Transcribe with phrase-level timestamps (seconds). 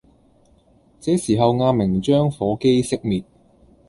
[0.99, 3.23] 這時候阿明將火機熄滅